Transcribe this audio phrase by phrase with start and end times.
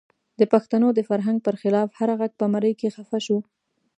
[0.39, 3.37] د پښتنو د فرهنګ پر خلاف هر غږ په مرۍ کې خفه شو.